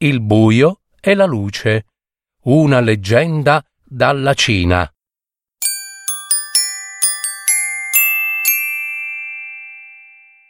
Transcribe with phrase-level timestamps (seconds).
[0.00, 1.86] il buio e la luce.
[2.42, 4.90] Una leggenda dalla Cina.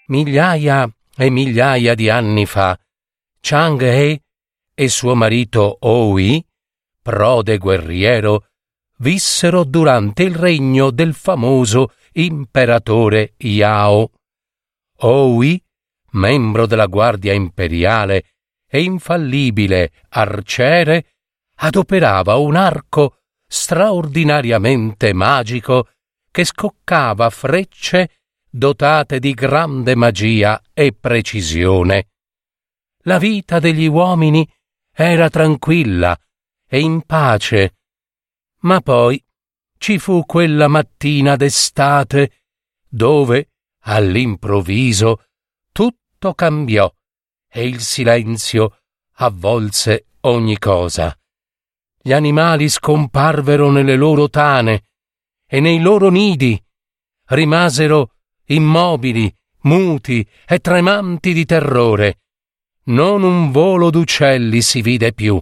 [0.09, 2.79] Migliaia e migliaia di anni fa,
[3.41, 4.23] Chang He
[4.75, 6.45] e suo marito Oui,
[7.03, 8.49] prode guerriero,
[8.99, 14.13] vissero durante il regno del famoso imperatore Yao.
[15.01, 15.63] Oui,
[16.13, 18.38] membro della guardia imperiale
[18.69, 21.15] e infallibile arciere,
[21.57, 25.89] adoperava un arco straordinariamente magico
[26.31, 32.09] che scoccava frecce dotate di grande magia e precisione.
[33.05, 34.49] La vita degli uomini
[34.93, 36.19] era tranquilla
[36.67, 37.77] e in pace,
[38.61, 39.23] ma poi
[39.79, 42.43] ci fu quella mattina d'estate
[42.87, 43.51] dove,
[43.85, 45.25] all'improvviso,
[45.73, 46.93] tutto cambiò
[47.51, 48.79] e il silenzio
[49.15, 51.17] avvolse ogni cosa.
[52.01, 54.85] Gli animali scomparvero nelle loro tane
[55.47, 56.63] e nei loro nidi
[57.29, 58.15] rimasero
[58.47, 62.21] immobili, muti e tremanti di terrore.
[62.85, 65.41] Non un volo d'uccelli si vide più.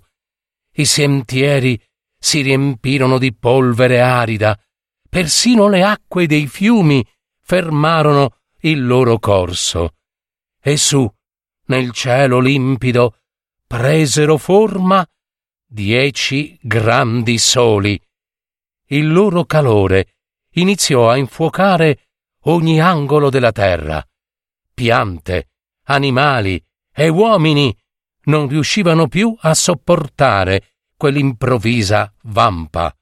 [0.73, 1.81] I sentieri
[2.19, 4.59] si riempirono di polvere arida,
[5.09, 7.07] persino le acque dei fiumi
[7.41, 9.95] fermarono il loro corso.
[10.61, 11.09] E su,
[11.67, 13.19] nel cielo limpido,
[13.67, 15.06] presero forma
[15.67, 18.00] dieci grandi soli.
[18.89, 20.14] Il loro calore
[20.53, 22.09] iniziò a infuocare
[22.43, 24.06] ogni angolo della terra.
[24.72, 25.50] Piante,
[25.84, 26.62] animali
[26.93, 27.76] e uomini
[28.25, 32.94] non riuscivano più a sopportare quell'improvvisa vampa,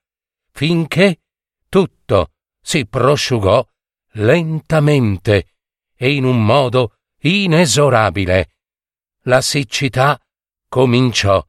[0.50, 1.20] finché
[1.68, 3.66] tutto si prosciugò
[4.12, 5.48] lentamente
[5.94, 8.53] e in un modo inesorabile.
[9.26, 10.20] La siccità
[10.68, 11.42] cominciò.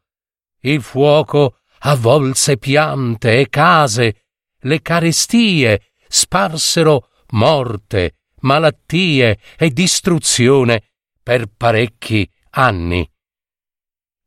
[0.61, 4.27] Il fuoco avvolse piante e case,
[4.59, 10.91] le carestie sparsero morte, malattie e distruzione
[11.21, 13.07] per parecchi anni.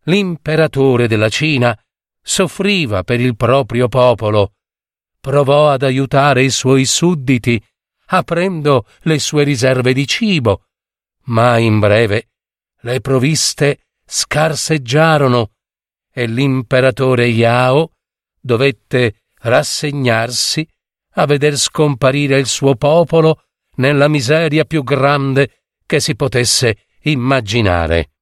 [0.05, 1.79] L'imperatore della Cina
[2.21, 4.57] soffriva per il proprio popolo,
[5.21, 7.63] provò ad aiutare i suoi sudditi,
[8.09, 10.67] aprendo le sue riserve di cibo,
[11.25, 12.29] ma in breve
[12.89, 15.51] le provviste scarseggiarono
[16.11, 17.93] e l'imperatore Yao
[18.41, 20.67] dovette rassegnarsi
[21.17, 23.45] a veder scomparire il suo popolo
[23.77, 28.13] nella miseria più grande che si potesse immaginare.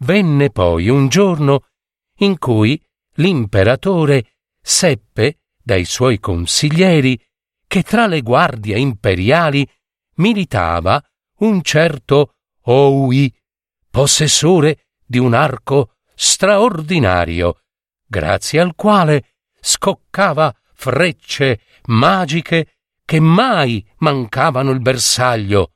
[0.00, 1.66] Venne poi un giorno
[2.18, 2.80] in cui
[3.14, 7.18] l'imperatore seppe dai suoi consiglieri
[7.66, 9.66] che tra le guardie imperiali
[10.16, 11.02] militava
[11.38, 12.34] un certo
[12.72, 13.34] Oui,
[13.90, 17.62] possessore di un arco straordinario,
[18.06, 25.72] grazie al quale scoccava frecce magiche che mai mancavano il bersaglio.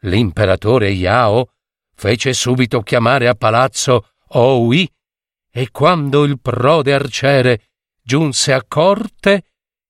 [0.00, 1.52] L'imperatore Yao
[1.94, 4.86] fece subito chiamare a palazzo Oui
[5.50, 7.70] e quando il prode arciere
[8.02, 9.44] giunse a corte,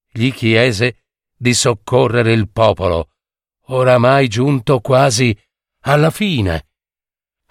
[0.09, 3.09] gli chiese di soccorrere il popolo
[3.71, 5.37] oramai giunto quasi
[5.81, 6.67] alla fine.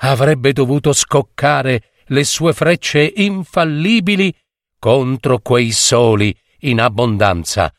[0.01, 4.35] Avrebbe dovuto scoccare le sue frecce infallibili
[4.79, 7.73] contro quei soli in abbondanza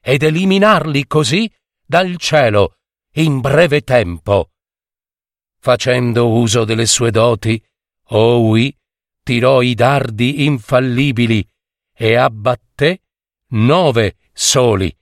[0.00, 1.50] ed eliminarli così
[1.84, 2.76] dal cielo
[3.14, 4.50] in breve tempo.
[5.58, 7.62] Facendo uso delle sue doti,
[8.14, 8.76] Owi
[9.22, 11.46] tirò i dardi infallibili
[11.94, 13.02] e abbatté
[13.50, 14.94] nove soli,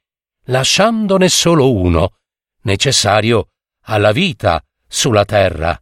[0.44, 2.18] lasciandone solo uno
[2.62, 3.52] necessario
[3.84, 5.80] alla vita sulla terra.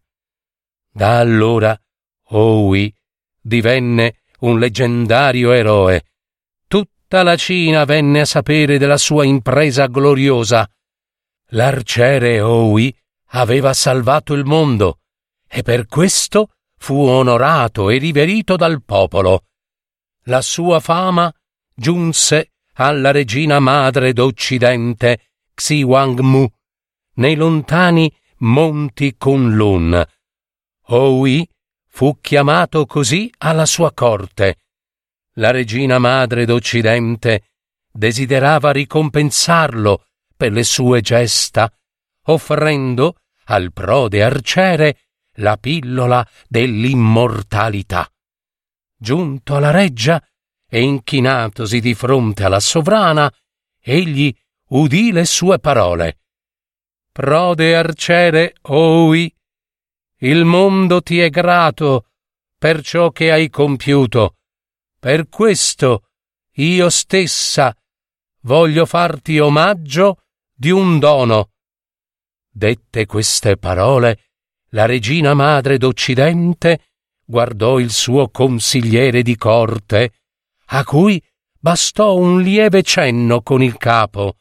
[0.92, 1.76] Da allora
[2.30, 2.94] Owi
[3.40, 6.04] divenne un leggendario eroe.
[6.68, 10.70] Tutta la Cina venne a sapere della sua impresa gloriosa.
[11.52, 12.94] L'arciere Owi
[13.30, 15.00] aveva salvato il mondo
[15.48, 19.44] e per questo fu onorato e riverito dal popolo.
[20.24, 21.32] La sua fama
[21.74, 26.46] giunse alla regina madre d'Occidente, Xi Wang Mu,
[27.14, 30.06] nei lontani monti Kunlun.
[30.88, 31.48] Oui
[31.86, 34.60] fu chiamato così alla sua corte.
[35.34, 37.48] La regina madre d'Occidente
[37.90, 40.04] desiderava ricompensarlo
[40.36, 41.72] per le sue gesta,
[42.26, 44.98] offrendo al prode arciere
[45.38, 48.08] la pillola dell'immortalità.
[48.96, 50.22] Giunto alla reggia
[50.68, 53.32] e inchinatosi di fronte alla sovrana,
[53.80, 54.32] egli
[54.68, 56.18] udì le sue parole.
[57.18, 59.34] Prode arciere, oi,
[60.18, 62.10] il mondo ti è grato
[62.56, 64.36] per ciò che hai compiuto.
[65.00, 66.10] Per questo
[66.52, 67.76] io stessa
[68.42, 70.20] voglio farti omaggio
[70.54, 71.50] di un dono.
[72.48, 74.26] Dette queste parole,
[74.68, 76.92] la regina madre d'Occidente
[77.24, 80.12] guardò il suo consigliere di corte,
[80.66, 81.20] a cui
[81.58, 84.36] bastò un lieve cenno con il capo.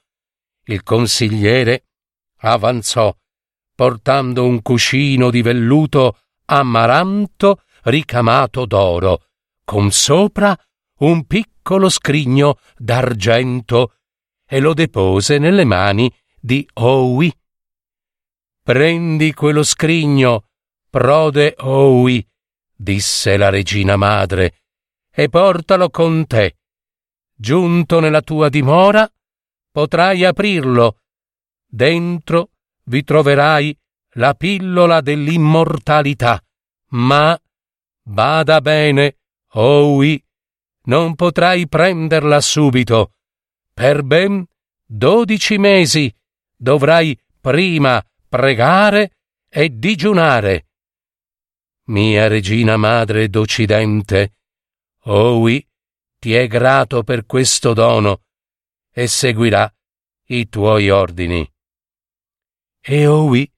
[0.65, 1.86] Il consigliere
[2.37, 3.15] avanzò,
[3.75, 9.23] portando un cuscino di velluto amaranto ricamato d'oro,
[9.63, 10.57] con sopra
[10.99, 13.93] un piccolo scrigno d'argento,
[14.47, 17.31] e lo depose nelle mani di Owi.
[18.63, 20.47] Prendi quello scrigno,
[20.89, 22.25] prode Owi,
[22.73, 24.61] disse la regina madre,
[25.11, 26.57] e portalo con te.
[27.33, 29.09] Giunto nella tua dimora,
[29.71, 30.99] potrai aprirlo.
[31.69, 32.51] Dentro
[32.85, 33.77] vi troverai
[34.13, 36.41] la pillola dell'immortalità,
[36.91, 37.39] ma
[38.01, 39.17] bada bene,
[39.51, 40.23] Owi,
[40.83, 43.13] non potrai prenderla subito.
[43.73, 44.45] Per ben
[44.85, 46.13] dodici mesi
[46.55, 49.17] dovrai prima pregare
[49.49, 50.67] e digiunare.
[51.85, 54.35] Mia regina madre d'Occidente,
[55.03, 55.65] Owi
[56.19, 58.23] ti è grato per questo dono
[58.91, 59.71] e seguirà
[60.29, 61.49] i tuoi ordini.
[62.89, 63.51] E Owi,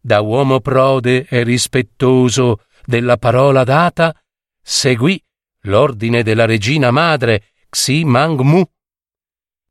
[0.00, 4.14] da uomo prode e rispettoso della parola data,
[4.62, 5.20] seguì
[5.62, 8.62] l'ordine della regina madre Xi Mangmu.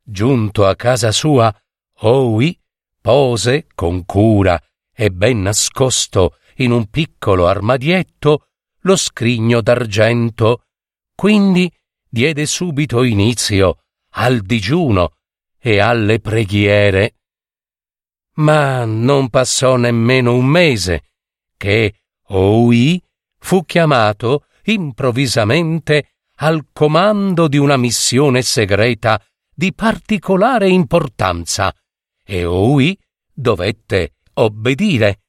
[0.04, 1.50] Giunto a casa sua,
[2.00, 2.60] Owi
[3.00, 4.62] pose con cura
[4.94, 8.50] e ben nascosto in un piccolo armadietto
[8.82, 10.66] lo scrigno d'argento,
[11.16, 11.72] quindi
[12.10, 13.78] diede subito inizio
[14.16, 15.14] al digiuno
[15.58, 17.16] e alle preghiere.
[18.36, 21.04] Ma non passò nemmeno un mese
[21.58, 21.94] che
[22.30, 23.02] Oui
[23.40, 29.22] fu chiamato improvvisamente al comando di una missione segreta
[29.54, 31.74] di particolare importanza
[32.24, 32.98] e Oui
[33.34, 35.22] dovette obbedire.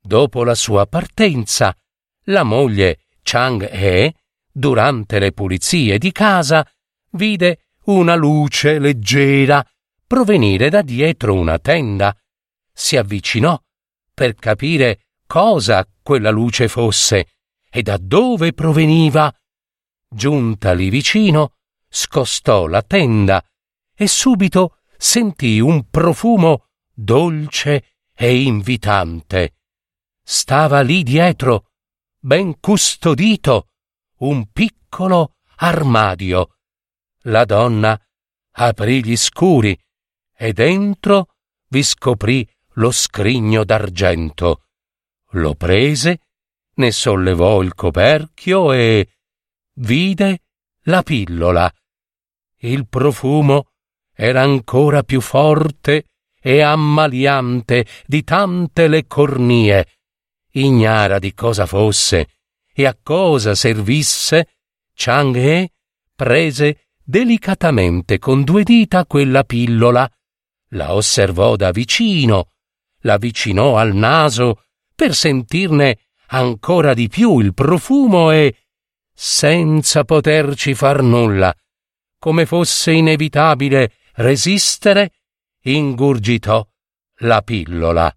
[0.00, 1.76] Dopo la sua partenza,
[2.24, 4.14] la moglie Chang He,
[4.50, 6.66] durante le pulizie di casa,
[7.10, 9.64] vide una luce leggera
[10.06, 12.16] provenire da dietro una tenda.
[12.80, 13.60] Si avvicinò
[14.14, 17.26] per capire cosa quella luce fosse
[17.68, 19.30] e da dove proveniva.
[20.08, 21.56] Giunta lì vicino,
[21.88, 23.44] scostò la tenda
[23.94, 29.56] e subito sentì un profumo dolce e invitante
[30.30, 31.72] stava lì dietro,
[32.20, 33.70] ben custodito,
[34.18, 36.54] un piccolo armadio.
[37.24, 38.00] La donna
[38.52, 39.76] aprì gli scuri
[40.36, 41.34] e dentro
[41.66, 44.64] vi scoprì lo scrigno d'argento.
[45.32, 46.20] Lo prese,
[46.74, 49.08] ne sollevò il coperchio e
[49.74, 50.42] vide
[50.84, 51.72] la pillola.
[52.58, 53.70] Il profumo
[54.12, 56.06] era ancora più forte
[56.40, 59.86] e ammaliante di tante le cornie
[60.52, 62.28] ignara di cosa fosse
[62.72, 64.56] e a cosa servisse,
[64.94, 65.70] Chang He
[66.14, 70.10] prese delicatamente con due dita quella pillola,
[70.70, 72.50] la osservò da vicino,
[73.00, 74.64] la avvicinò al naso
[74.94, 78.66] per sentirne ancora di più il profumo e,
[79.12, 81.54] senza poterci far nulla,
[82.18, 85.12] come fosse inevitabile resistere,
[85.62, 86.66] ingurgitò
[87.18, 88.14] la pillola.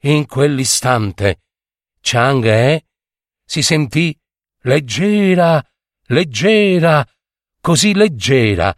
[0.00, 1.40] In quell'istante
[2.00, 2.86] Chang E
[3.44, 4.16] si sentì
[4.62, 5.62] leggera,
[6.06, 7.06] leggera,
[7.60, 8.74] così leggera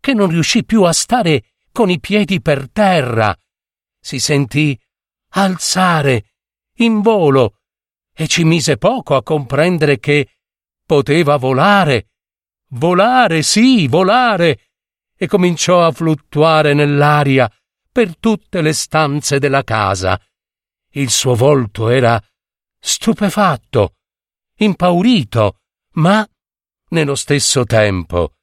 [0.00, 3.36] che non riuscì più a stare con i piedi per terra.
[4.02, 4.78] Si sentì
[5.34, 6.34] alzare
[6.78, 7.60] in volo
[8.12, 10.38] e ci mise poco a comprendere che
[10.84, 12.08] poteva volare.
[12.70, 14.70] Volare, sì, volare.
[15.16, 17.50] E cominciò a fluttuare nell'aria
[17.90, 20.20] per tutte le stanze della casa
[20.94, 22.22] il suo volto era
[22.78, 23.94] stupefatto,
[24.56, 25.60] impaurito,
[25.94, 26.26] ma
[26.88, 28.34] nello stesso tempo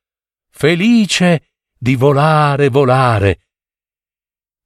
[0.49, 3.48] felice di volare, volare.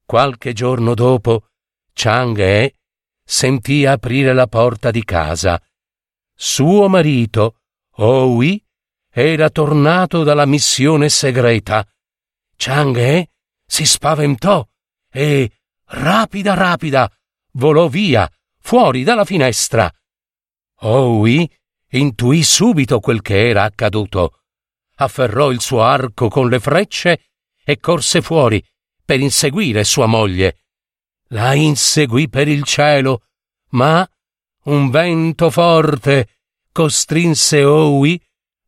[0.06, 1.48] Qualche giorno dopo,
[1.94, 2.76] Chang E
[3.24, 5.62] sentì aprire la porta di casa.
[6.36, 7.60] suo marito,
[7.98, 8.64] Owi,
[9.10, 11.88] era tornato dalla missione segreta.
[12.56, 13.30] Chang'e
[13.66, 14.68] si spaventò
[15.10, 15.52] e,
[15.86, 17.12] rapida rapida,
[17.54, 18.30] volò via,
[18.60, 19.92] fuori dalla finestra.
[20.82, 21.50] Owi
[21.92, 24.42] intuì subito quel che era accaduto.
[24.96, 27.30] Afferrò il suo arco con le frecce
[27.64, 28.64] e corse fuori
[29.06, 30.58] per inseguire sua moglie.
[31.28, 33.24] La inseguì per il cielo,
[33.70, 34.08] ma
[34.64, 36.30] un vento forte
[36.72, 38.22] costrinse Owi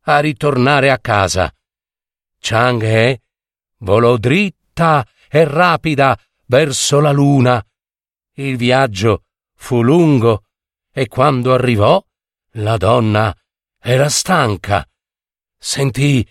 [0.08, 1.54] a ritornare a casa.
[2.40, 3.22] Chang'e
[3.80, 7.66] volò dritta e rapida verso la luna.
[8.34, 9.26] Il viaggio
[9.56, 10.46] fu lungo
[10.92, 12.04] e quando arrivò
[12.58, 13.36] la donna
[13.80, 14.88] era stanca.
[15.58, 16.28] Sentì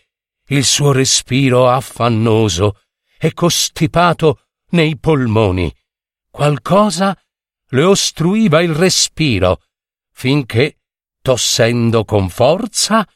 [0.49, 2.81] il suo respiro affannoso
[3.19, 5.75] e costipato nei polmoni.
[6.31, 7.19] Qualcosa
[7.69, 9.63] le ostruiva il respiro,
[10.11, 10.81] finché,
[11.23, 13.07] tossendo con forza,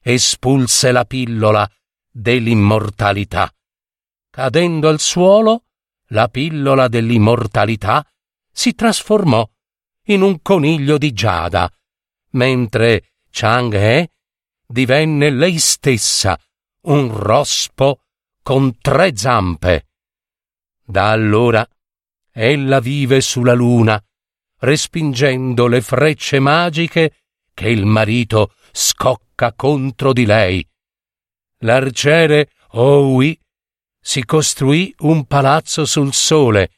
[0.00, 1.70] espulse la pillola
[2.10, 3.52] dell'immortalità.
[4.30, 5.64] Cadendo al suolo,
[6.08, 8.06] la pillola dell'immortalità
[8.50, 9.48] si trasformò
[10.04, 11.70] in un coniglio di giada,
[12.30, 14.12] mentre Chang'e
[14.66, 16.38] divenne lei stessa
[16.82, 18.04] un rospo
[18.48, 19.88] con tre zampe.
[20.82, 21.68] Da allora
[22.32, 24.02] ella vive sulla luna,
[24.60, 30.66] respingendo le frecce magiche che il marito scocca contro di lei.
[31.58, 33.38] L'arciere Owi
[34.00, 36.70] si costruì un palazzo sul sole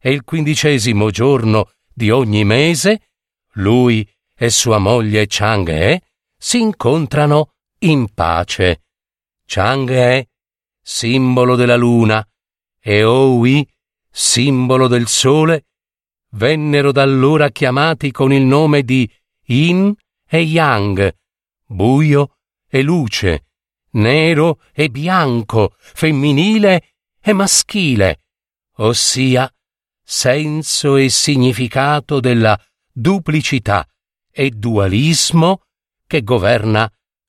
[0.00, 3.10] e il quindicesimo giorno di ogni mese
[3.58, 6.02] lui e sua moglie Chang'e
[6.36, 8.82] si incontrano in pace.
[9.46, 10.30] Chang'e
[10.88, 12.24] simbolo della luna,
[12.78, 13.68] e Owi,
[14.08, 15.66] simbolo del sole,
[16.34, 19.10] vennero da allora chiamati con il nome di
[19.46, 19.92] Yin
[20.24, 21.12] e Yang,
[21.66, 22.36] buio
[22.68, 23.46] e luce,
[23.94, 28.20] nero e bianco, femminile e maschile,
[28.76, 29.52] ossia
[30.04, 32.56] senso e significato della
[32.92, 33.84] duplicità
[34.30, 35.62] e dualismo
[36.06, 36.88] che governa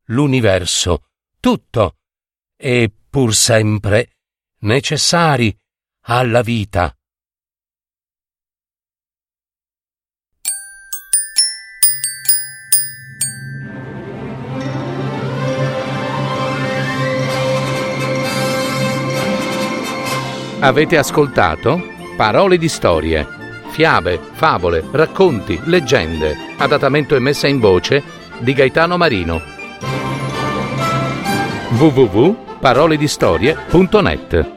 [0.09, 1.07] l'universo
[1.39, 1.96] tutto
[2.57, 4.09] e pur sempre
[4.61, 5.55] necessari
[6.05, 6.91] alla vita.
[20.59, 23.27] Avete ascoltato Parole di storie,
[23.69, 28.03] fiabe, favole, racconti, leggende, adattamento e messa in voce
[28.39, 29.39] di Gaetano Marino.
[31.77, 34.56] www paroledistorie.net